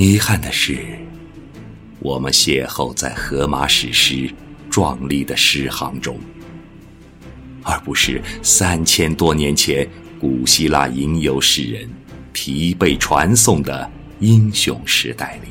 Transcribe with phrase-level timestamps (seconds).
[0.00, 0.78] 遗憾的是，
[1.98, 4.32] 我们邂逅在荷马史诗
[4.70, 6.18] 壮丽的诗行中，
[7.62, 9.86] 而不是三千多年前
[10.18, 11.86] 古希腊吟游诗人
[12.32, 13.90] 疲惫传颂的
[14.20, 15.50] 英雄时代里。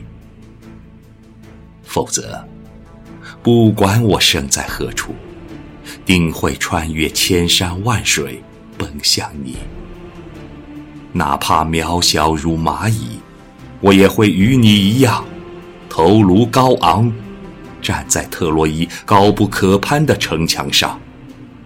[1.84, 2.44] 否则，
[3.44, 5.14] 不管我生在何处，
[6.08, 8.42] 定会穿越千山万水
[8.80, 9.58] 奔向你。
[11.14, 13.20] 哪怕渺小如蚂蚁。
[13.82, 15.24] 我也会与你一样，
[15.90, 17.12] 头颅高昂，
[17.82, 21.00] 站在特洛伊高不可攀的城墙上，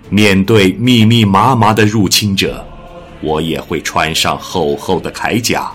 [0.09, 2.63] 面对密密麻麻的入侵者，
[3.19, 5.71] 我也会穿上厚厚的铠甲，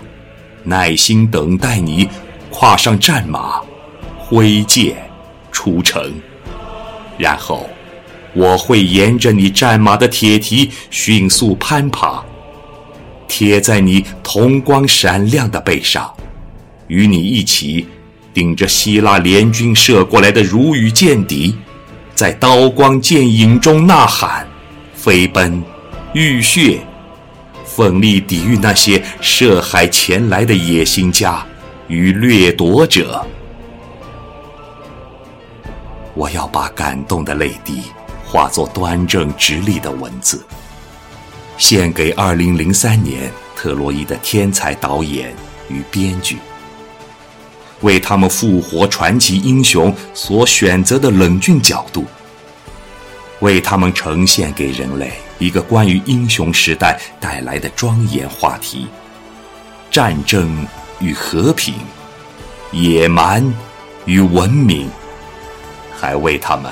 [0.63, 2.07] 耐心等待你
[2.49, 3.59] 跨上战马，
[4.17, 4.95] 挥剑
[5.51, 6.13] 出城，
[7.17, 7.69] 然后
[8.33, 12.23] 我会沿着你战马的铁蹄迅速攀爬，
[13.27, 16.09] 贴在你铜光闪亮的背上。
[16.89, 17.87] 与你一起，
[18.33, 21.55] 顶着希腊联军射过来的如雨箭敌，
[22.13, 24.45] 在刀光剑影中呐喊、
[24.93, 25.63] 飞奔、
[26.13, 26.81] 浴血，
[27.63, 31.45] 奋力抵御那些涉海前来的野心家
[31.87, 33.25] 与掠夺者。
[36.15, 37.83] 我要把感动的泪滴
[38.25, 40.43] 化作端正直立的文字，
[41.57, 45.33] 献给2003年特洛伊的天才导演
[45.69, 46.37] 与编剧。
[47.81, 52.05] 为他们复活传奇英雄所选择的冷峻角度，
[53.39, 58.87] 为他们呈现给人类一个关于英雄时代带来的庄严话题：
[59.89, 60.67] 战争
[60.99, 61.73] 与和平，
[62.71, 63.41] 野蛮
[64.05, 64.89] 与文明，
[65.97, 66.69] 还为他们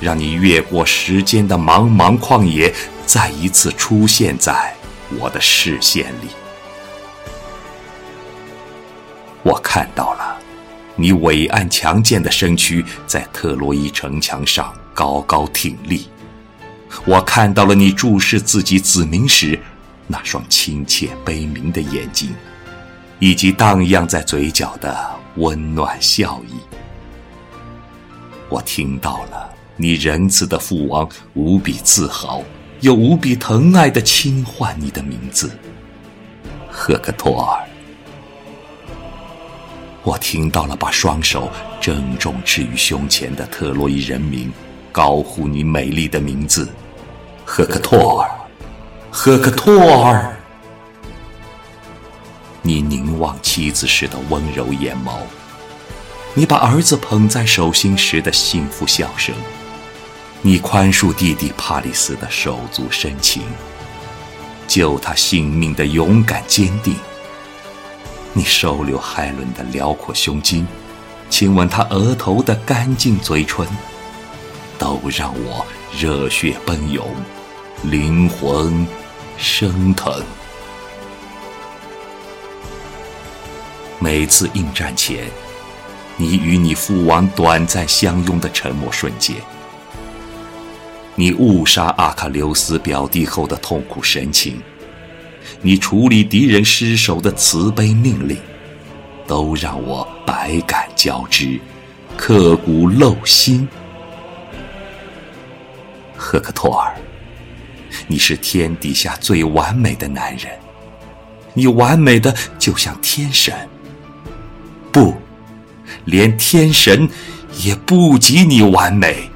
[0.00, 2.74] 让你越过时间的茫茫旷野，
[3.06, 4.74] 再一次出现在
[5.18, 6.28] 我的视线里。
[9.42, 10.29] 我看到了。
[11.00, 16.06] 你伟岸强健的身躯在特洛伊城墙上高高挺立，
[17.06, 19.58] 我看到了你注视自己子民时
[20.06, 22.34] 那双亲切悲悯的眼睛，
[23.18, 24.94] 以及荡漾在嘴角的
[25.36, 26.52] 温暖笑意。
[28.50, 32.42] 我听到了你仁慈的父王无比自豪
[32.80, 35.50] 又无比疼爱地轻唤你的名字，
[36.70, 37.69] 赫克托尔。
[40.02, 41.50] 我听到了，把双手
[41.80, 44.50] 郑重置于胸前的特洛伊人民
[44.90, 46.68] 高呼你美丽的名字，
[47.44, 48.30] 赫克托尔，
[49.10, 50.34] 赫克托尔。
[52.62, 55.18] 你凝望妻子时的温柔眼眸，
[56.34, 59.34] 你把儿子捧在手心时的幸福笑声，
[60.40, 63.42] 你宽恕弟弟帕里斯的手足深情，
[64.66, 66.94] 救他性命的勇敢坚定。
[68.32, 70.64] 你收留海伦的辽阔胸襟，
[71.28, 73.66] 亲吻她额头的干净嘴唇，
[74.78, 75.66] 都让我
[75.98, 77.04] 热血奔涌，
[77.82, 78.86] 灵魂
[79.36, 80.22] 升腾。
[83.98, 85.28] 每次应战前，
[86.16, 89.36] 你与你父王短暂相拥的沉默瞬间，
[91.16, 94.62] 你误杀阿喀琉斯表弟后的痛苦神情。
[95.62, 98.36] 你处理敌人失手的慈悲命令，
[99.26, 101.58] 都让我百感交织，
[102.16, 103.68] 刻骨镂心。
[106.16, 106.94] 赫克托尔，
[108.06, 110.46] 你是天底下最完美的男人，
[111.54, 113.54] 你完美的就像天神，
[114.92, 115.14] 不，
[116.04, 117.08] 连天神
[117.62, 119.28] 也不及你完美。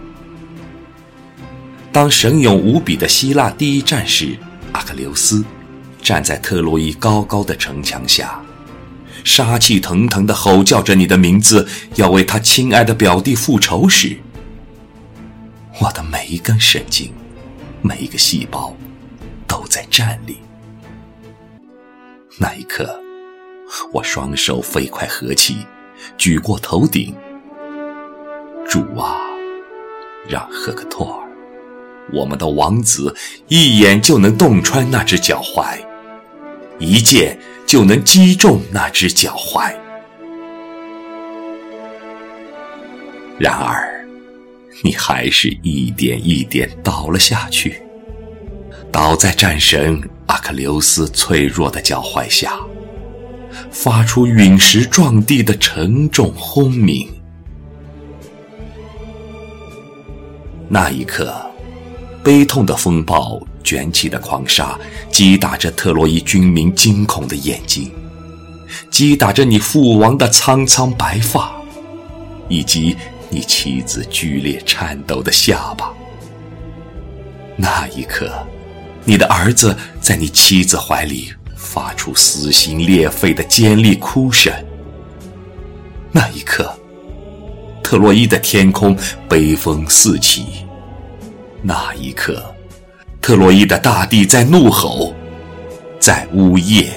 [1.91, 4.37] 当神勇无比的希腊第一战士
[4.73, 5.45] 阿克琉斯。
[6.05, 8.39] 站在特洛伊高高的城墙下，
[9.25, 14.19] 杀气腾腾地吼叫着你的名字，要为他亲爱的表弟复仇时，
[15.81, 17.11] 我的每一根神经、
[17.81, 18.77] 每一个细胞
[19.49, 20.37] 都在站立。
[22.39, 23.01] 那一刻，
[23.91, 25.67] 我双手飞快合起，
[26.19, 27.15] 举过头顶。
[28.69, 29.17] 主啊，
[30.29, 31.29] 让赫克托尔，
[32.13, 33.17] 我们的王子，
[33.49, 35.79] 一眼就能洞穿那只脚踝。
[36.79, 39.73] 一箭就能击中那只脚踝，
[43.39, 44.07] 然而，
[44.83, 47.81] 你还是一点一点倒了下去，
[48.91, 52.59] 倒在战神阿克琉斯脆弱的脚踝下，
[53.71, 57.09] 发出陨石撞地的沉重轰鸣。
[60.69, 61.35] 那一刻，
[62.23, 63.41] 悲痛的风暴。
[63.65, 64.79] 卷起的狂沙
[65.11, 67.91] 击打着特洛伊军民惊恐的眼睛，
[68.91, 71.51] 击打着你父王的苍苍白发，
[72.49, 72.95] 以及
[73.31, 75.91] 你妻子剧烈颤抖的下巴。
[77.57, 78.31] 那一刻，
[79.05, 84.53] 你的儿子在你妻子怀里发出撕心裂肺的尖利哭声。
[86.13, 86.73] 那一刻，
[87.83, 88.97] 特洛伊的天空
[89.29, 90.47] 悲风四起。
[91.63, 92.54] 那一刻，
[93.25, 95.15] 特洛伊的大地在怒吼，
[95.99, 96.93] 在呜咽。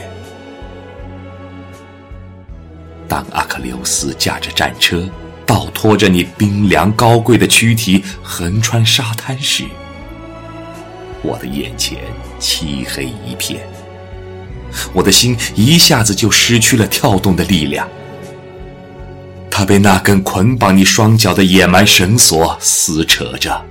[3.07, 5.07] 当阿克琉斯驾着战车，
[5.45, 9.63] 倒拖着你冰凉高贵的躯体横穿沙滩时，
[11.21, 11.97] 我的眼前
[12.39, 13.65] 漆黑一片，
[14.91, 17.87] 我的心一下子就失去了跳动的力量。
[19.49, 23.65] 他被那根捆绑你双脚的野蛮绳索撕扯着，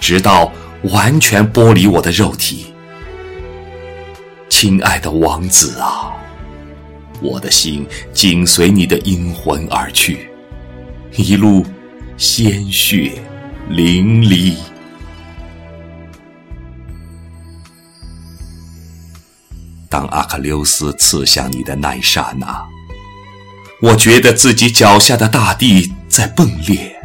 [0.00, 0.50] 直到
[0.84, 2.74] 完全剥离我的肉体。
[4.48, 6.12] 亲爱的王子啊，
[7.20, 10.30] 我的心紧随你的阴魂而去，
[11.12, 11.64] 一路
[12.16, 13.12] 鲜血
[13.68, 14.56] 淋漓。
[19.90, 22.62] 当阿克琉斯刺向你的那一刹那。
[23.80, 26.96] 我觉得自己脚下的大地在崩裂，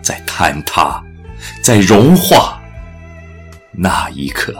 [0.00, 1.02] 在坍塌，
[1.62, 2.55] 在融化。
[3.76, 4.54] 那一刻，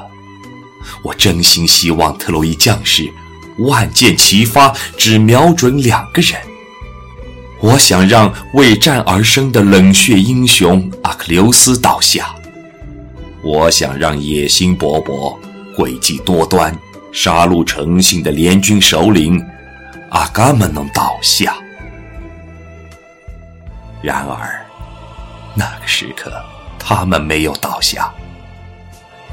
[1.03, 3.11] 我真心希望特洛伊将士
[3.59, 6.39] 万箭齐发，只瞄准两个人。
[7.61, 12.35] 我想让为战而生的冷血英雄阿克琉斯倒下，
[13.43, 15.37] 我想让野心勃勃、
[15.75, 16.77] 诡计多端、
[17.13, 19.43] 杀戮成性的联军首领。
[20.11, 21.57] 阿伽门农倒下，
[24.01, 24.65] 然而
[25.55, 26.33] 那个时刻，
[26.79, 28.13] 他们没有倒下，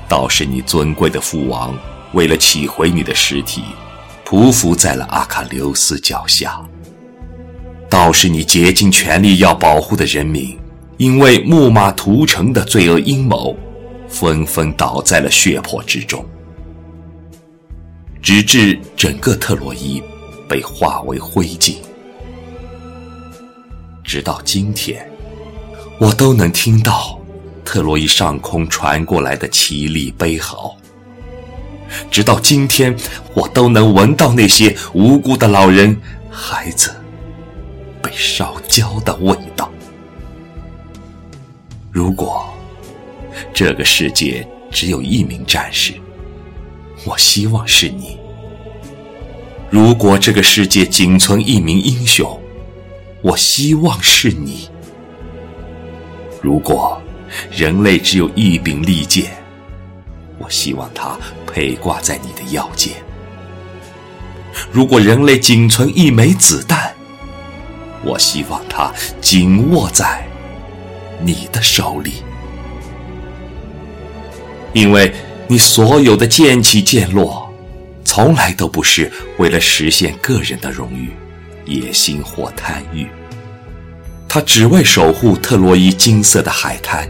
[0.08, 1.78] 倒是你尊贵的父王
[2.14, 3.64] 为了起回你的尸体，
[4.26, 6.64] 匍匐在了阿喀琉斯脚下；
[7.90, 10.58] 倒是你竭尽全力要保护的人民，
[10.98, 13.56] 因为木马屠城的罪恶阴谋，
[14.08, 16.24] 纷纷倒在了血泊之中，
[18.22, 20.02] 直至整个特洛伊。
[20.46, 21.78] 被化为灰烬，
[24.04, 25.10] 直到今天，
[25.98, 27.18] 我都能听到
[27.74, 30.78] 特洛伊上空传过来的凄厉悲嚎。
[32.12, 32.96] 直到今天，
[33.34, 36.00] 我都能闻到那些无辜的老人、
[36.30, 36.94] 孩子
[38.00, 39.72] 被烧焦的味道。
[41.92, 42.48] 如果
[43.52, 45.96] 这个世界只有一名战士，
[47.04, 48.20] 我希望是你。
[49.72, 52.40] 如果这个世界仅存一名英雄，
[53.24, 54.70] 我希望是你。
[56.40, 57.02] 如果
[57.52, 59.32] 人类只有一柄利剑，
[60.38, 62.94] 我希望它佩挂在你的腰间。
[64.72, 66.94] 如果人类仅存一枚子弹，
[68.04, 68.92] 我希望它
[69.22, 70.28] 紧握在
[71.22, 72.24] 你的手里，
[74.74, 75.14] 因为
[75.48, 77.42] 你所有的剑起剑落。
[78.06, 81.12] 从来都不是为了实现个人的荣誉、
[81.66, 83.08] 野心或贪欲，
[84.28, 87.10] 他只为守护特洛伊金色的海滩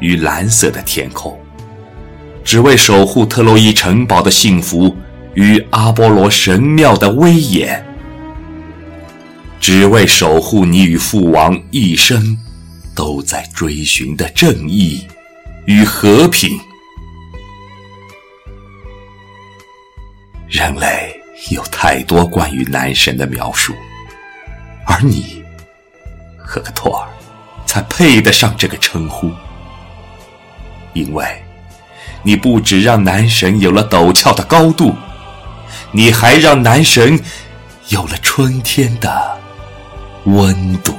[0.00, 1.38] 与蓝色的天空，
[2.42, 4.96] 只为守护特洛伊城堡的幸福
[5.34, 7.84] 与阿波罗神庙的威严，
[9.60, 12.36] 只为守护你与父王一生
[12.94, 15.06] 都在追寻的正义
[15.66, 16.58] 与和平。
[20.48, 21.14] 人类
[21.52, 23.72] 有太多关于男神的描述，
[24.84, 25.44] 而你，
[26.36, 27.08] 赫克托尔，
[27.66, 29.30] 才配得上这个称呼。
[30.92, 31.24] 因为，
[32.22, 34.94] 你不止让男神有了陡峭的高度，
[35.92, 37.18] 你还让男神
[37.88, 39.38] 有了春天的
[40.24, 40.96] 温度。